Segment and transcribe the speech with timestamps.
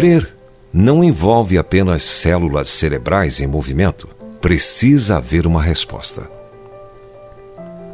[0.00, 0.34] Crer
[0.72, 4.08] não envolve apenas células cerebrais em movimento.
[4.40, 6.26] Precisa haver uma resposta.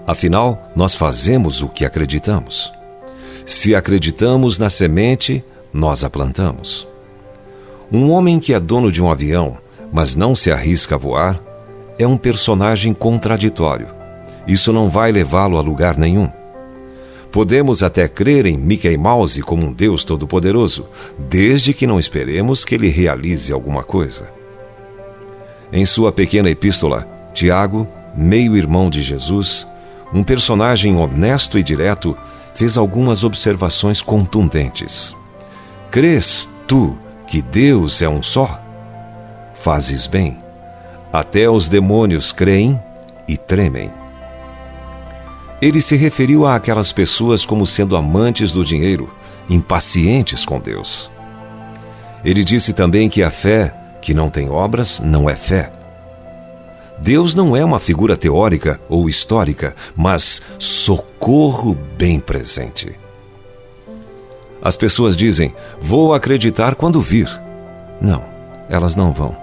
[0.06, 2.72] Afinal, nós fazemos o que acreditamos.
[3.44, 5.42] Se acreditamos na semente,
[5.72, 6.86] nós a plantamos.
[7.90, 9.58] Um homem que é dono de um avião,
[9.92, 11.40] mas não se arrisca a voar,
[11.98, 13.88] é um personagem contraditório.
[14.46, 16.30] Isso não vai levá-lo a lugar nenhum.
[17.36, 20.88] Podemos até crer em Mickey Mouse como um Deus todo-poderoso,
[21.18, 24.30] desde que não esperemos que ele realize alguma coisa.
[25.70, 29.68] Em sua pequena epístola, Tiago, meio-irmão de Jesus,
[30.14, 32.16] um personagem honesto e direto,
[32.54, 35.14] fez algumas observações contundentes.
[35.90, 38.58] Crês tu que Deus é um só?
[39.52, 40.38] Fazes bem.
[41.12, 42.80] Até os demônios creem
[43.28, 44.05] e tremem.
[45.66, 49.12] Ele se referiu àquelas pessoas como sendo amantes do dinheiro,
[49.50, 51.10] impacientes com Deus.
[52.24, 55.72] Ele disse também que a fé que não tem obras não é fé.
[57.00, 62.96] Deus não é uma figura teórica ou histórica, mas socorro bem presente.
[64.62, 65.52] As pessoas dizem:
[65.82, 67.28] Vou acreditar quando vir.
[68.00, 68.22] Não,
[68.68, 69.36] elas não vão.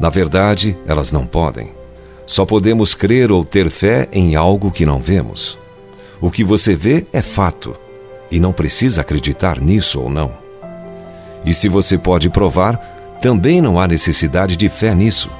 [0.00, 1.81] Na verdade, elas não podem.
[2.26, 5.58] Só podemos crer ou ter fé em algo que não vemos.
[6.20, 7.76] O que você vê é fato
[8.30, 10.32] e não precisa acreditar nisso ou não.
[11.44, 15.30] E se você pode provar, também não há necessidade de fé nisso.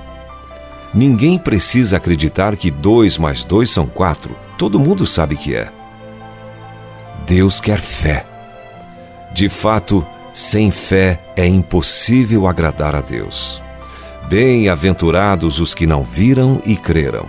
[0.92, 4.36] Ninguém precisa acreditar que dois mais dois são quatro.
[4.58, 5.70] Todo mundo sabe que é.
[7.27, 8.27] Deus quer fé.
[9.33, 13.62] De fato, sem fé é impossível agradar a Deus.
[14.33, 17.27] Bem-aventurados os que não viram e creram.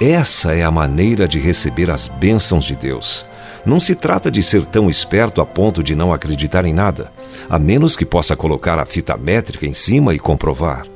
[0.00, 3.26] Essa é a maneira de receber as bênçãos de Deus.
[3.66, 7.12] Não se trata de ser tão esperto a ponto de não acreditar em nada,
[7.50, 10.86] a menos que possa colocar a fita métrica em cima e comprovar.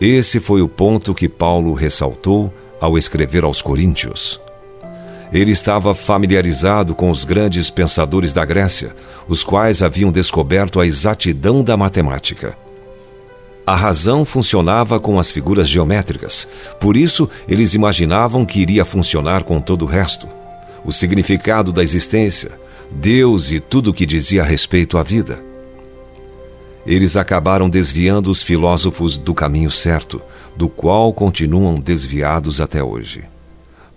[0.00, 2.50] Esse foi o ponto que Paulo ressaltou
[2.80, 4.40] ao escrever aos Coríntios.
[5.30, 8.96] Ele estava familiarizado com os grandes pensadores da Grécia,
[9.28, 12.56] os quais haviam descoberto a exatidão da matemática.
[13.66, 19.60] A razão funcionava com as figuras geométricas, por isso eles imaginavam que iria funcionar com
[19.60, 20.28] todo o resto.
[20.84, 22.52] O significado da existência,
[22.92, 25.42] Deus e tudo o que dizia a respeito à vida.
[26.86, 30.22] Eles acabaram desviando os filósofos do caminho certo,
[30.54, 33.24] do qual continuam desviados até hoje.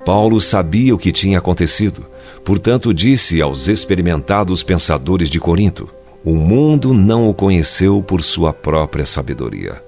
[0.03, 2.07] Paulo sabia o que tinha acontecido,
[2.43, 5.87] portanto disse aos experimentados pensadores de Corinto:
[6.23, 9.81] o mundo não o conheceu por sua própria sabedoria.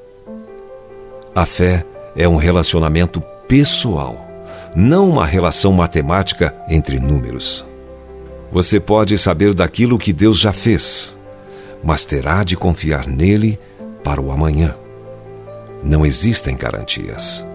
[1.36, 4.25] A fé é um relacionamento pessoal,
[4.75, 7.66] não uma relação matemática entre números.
[8.52, 11.18] Você pode saber daquilo que Deus já fez,
[11.84, 13.59] mas terá de confiar nele
[14.03, 14.75] para o amanhã.
[15.84, 17.46] Não existem garantias.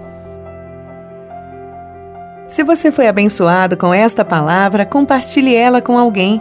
[2.48, 6.40] Se você foi abençoado com esta palavra, compartilhe ela com alguém.